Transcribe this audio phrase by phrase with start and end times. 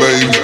[0.00, 0.39] baby.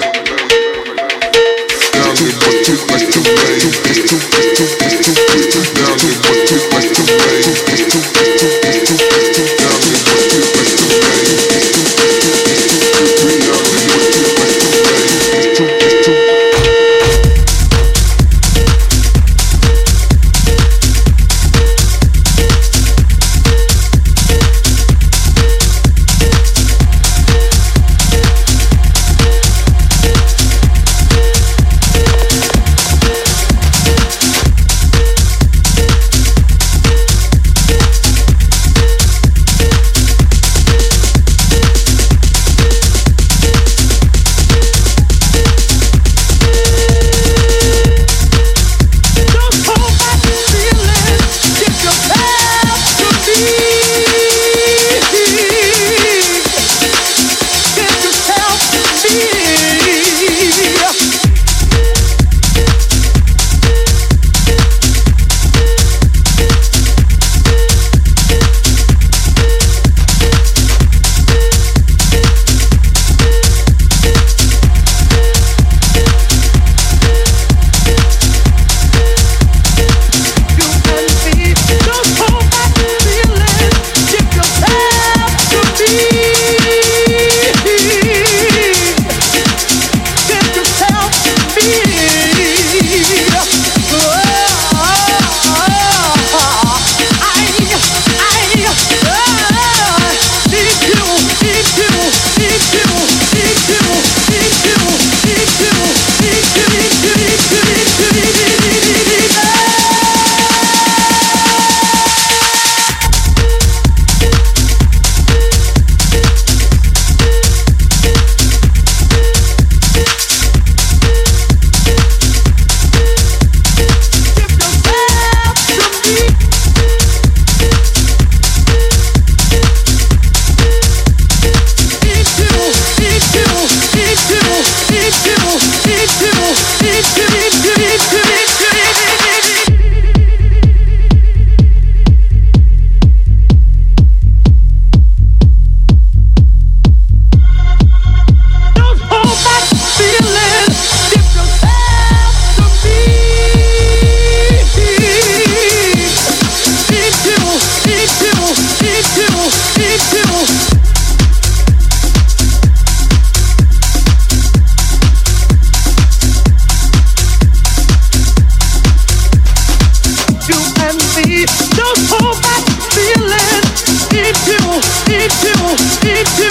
[175.69, 176.46] into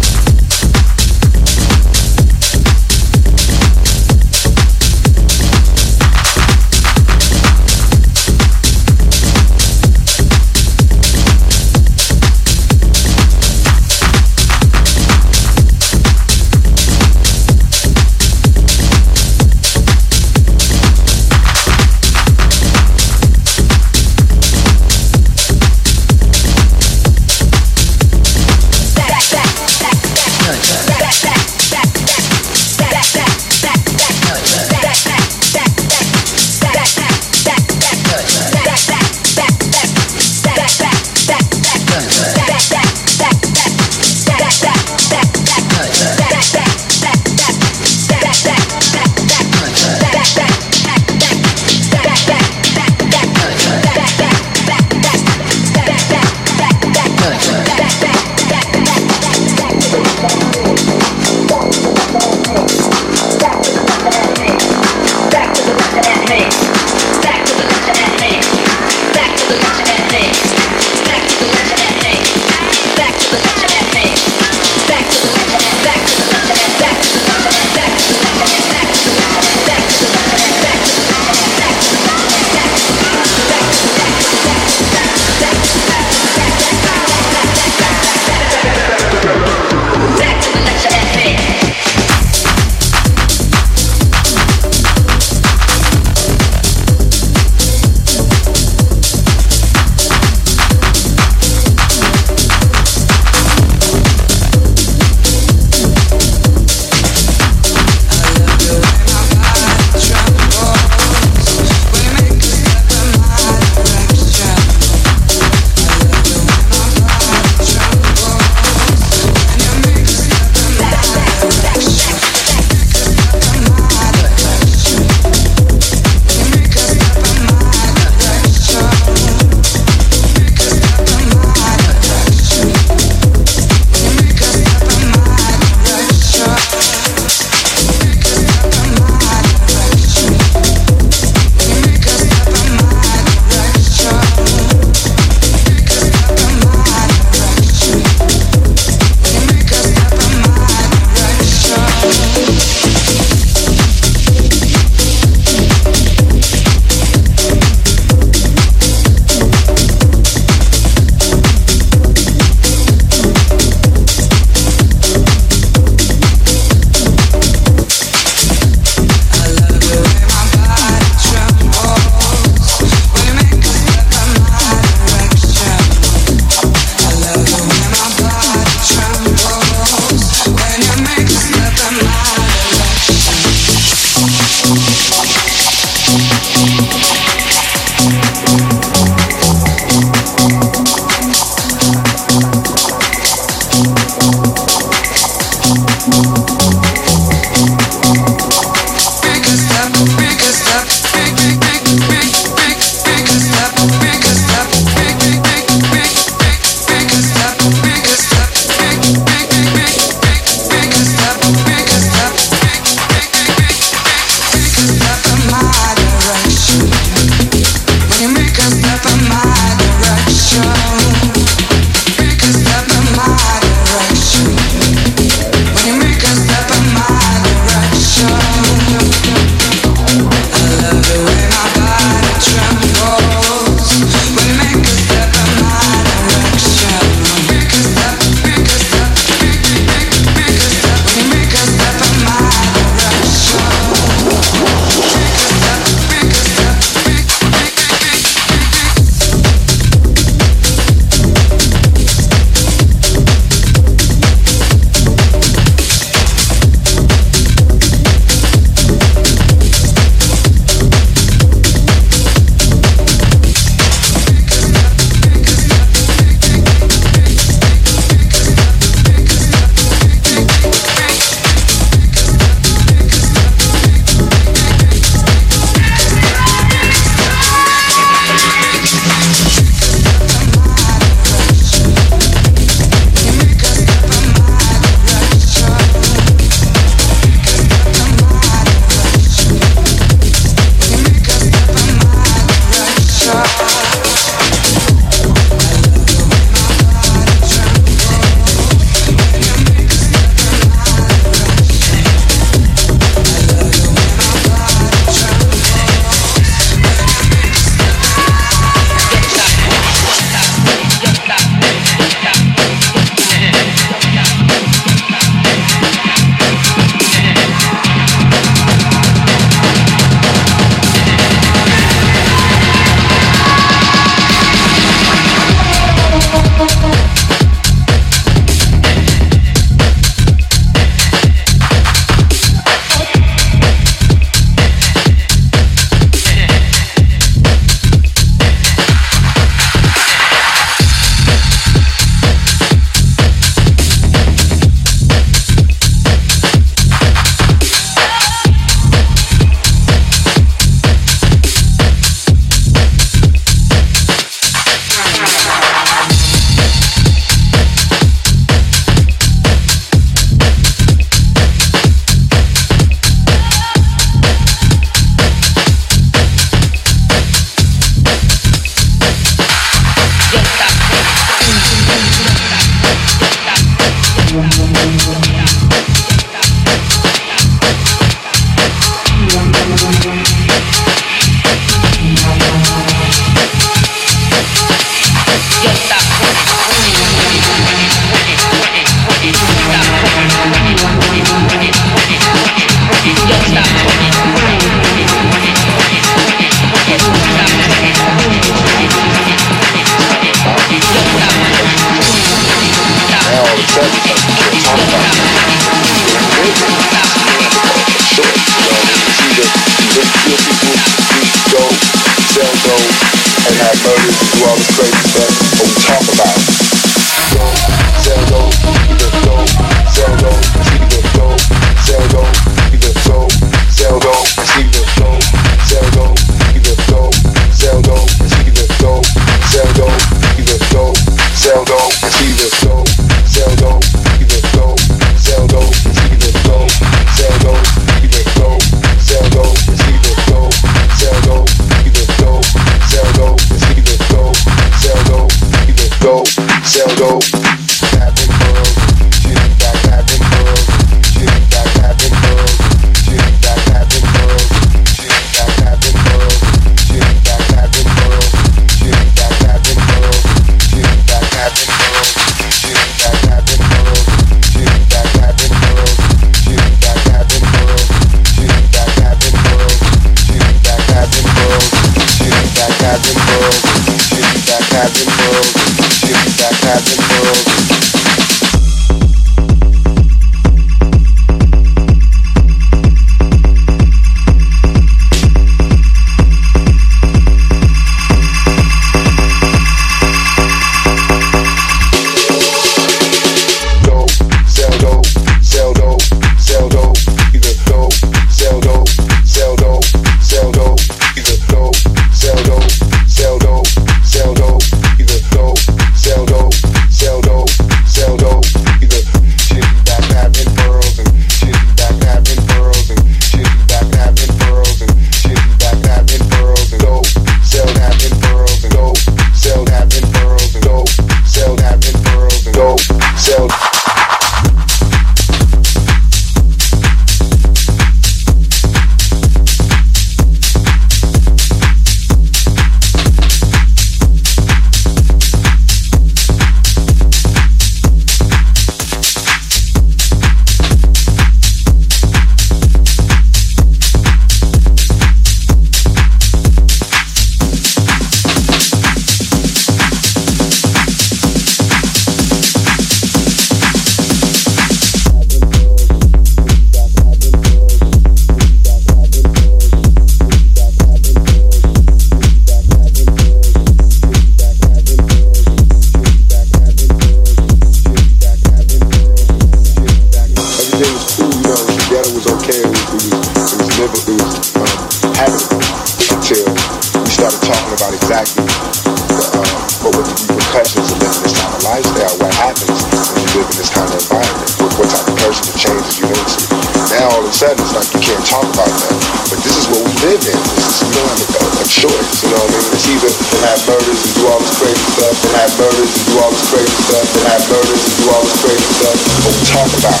[594.14, 597.24] do all this crazy stuff and have murders and do all this crazy stuff and
[597.28, 598.96] have murders and do all this crazy stuff.
[599.24, 600.00] What we talk about?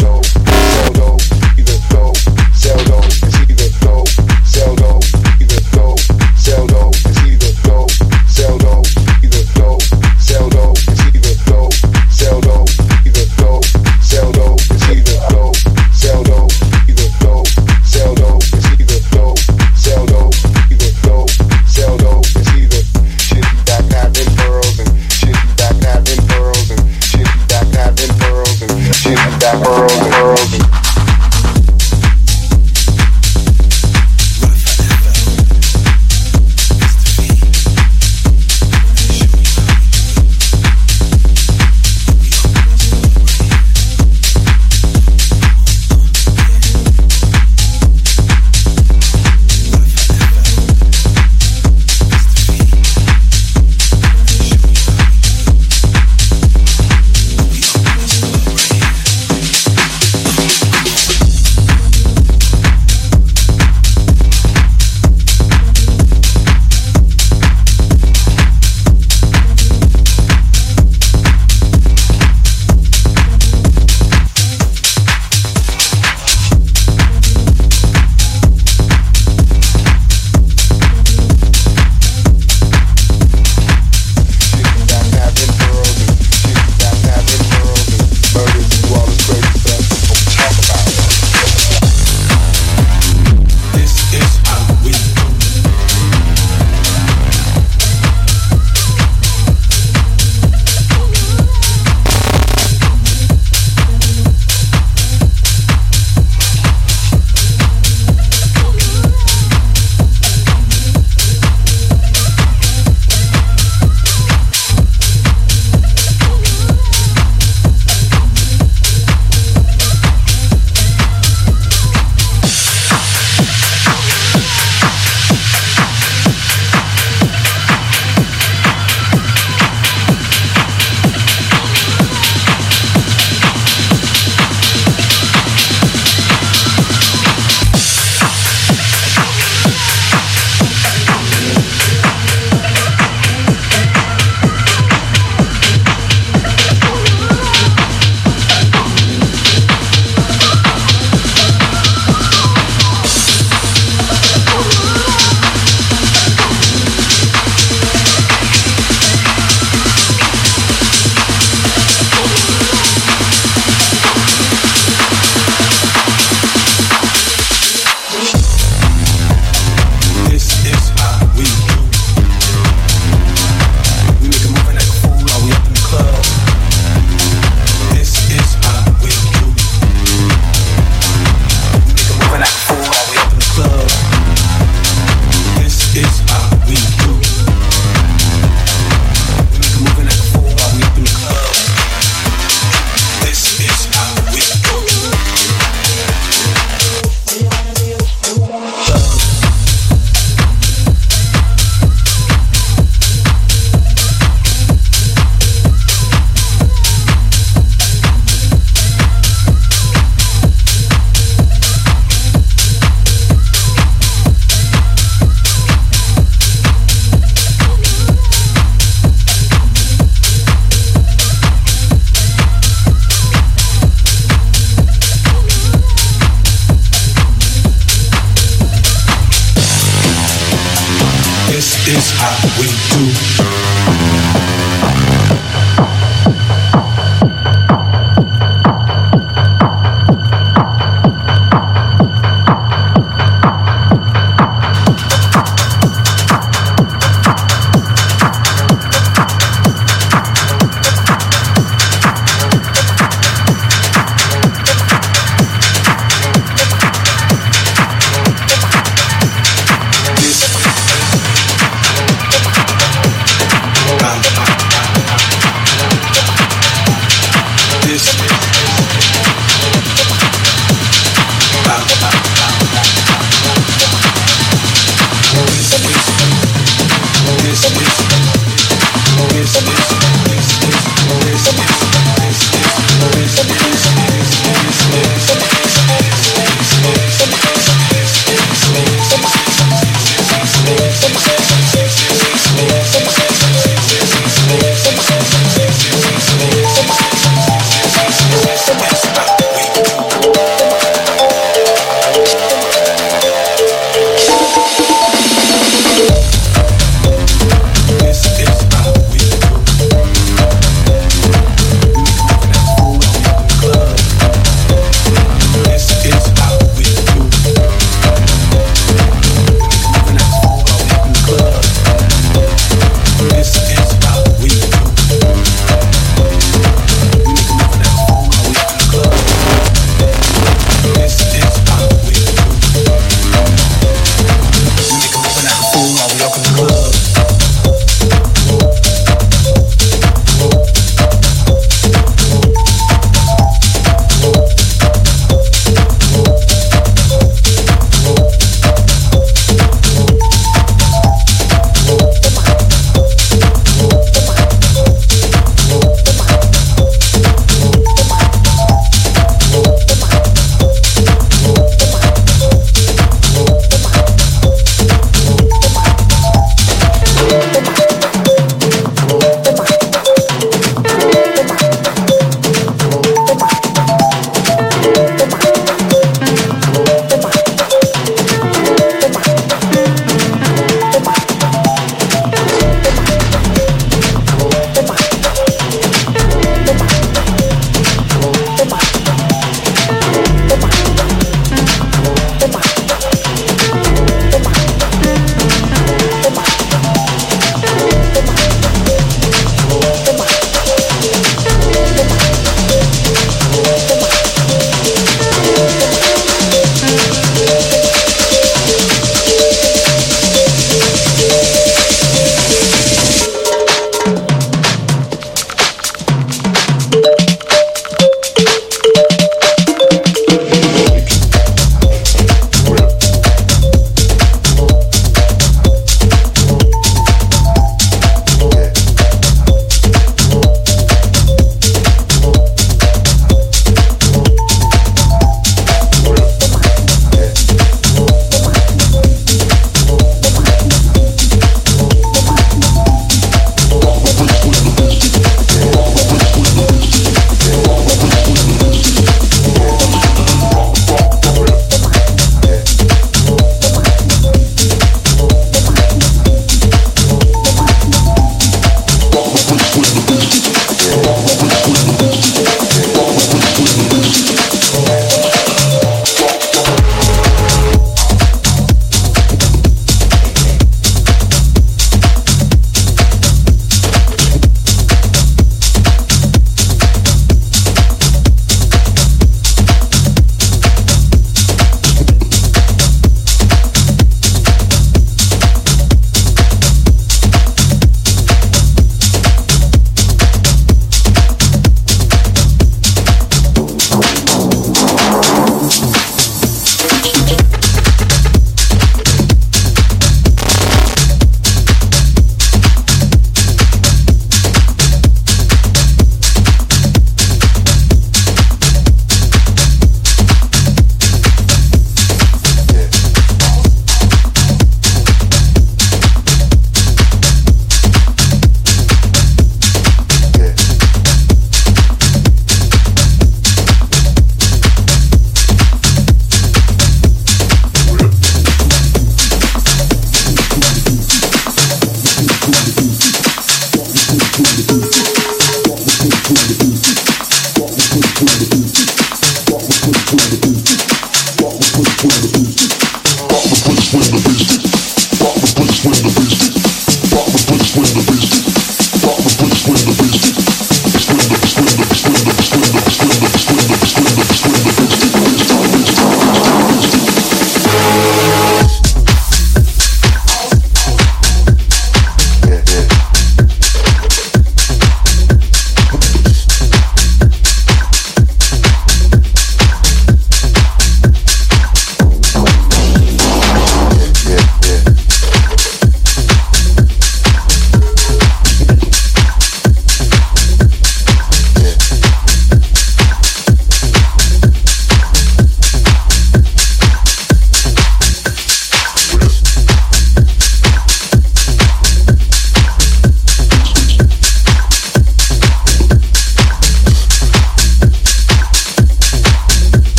[0.00, 1.11] So, so, so.